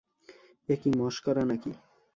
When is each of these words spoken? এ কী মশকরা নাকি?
এ 0.69 0.75
কী 0.81 0.89
মশকরা 0.99 1.43
নাকি? 1.45 1.71